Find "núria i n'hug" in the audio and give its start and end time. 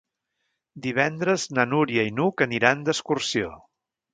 1.75-2.45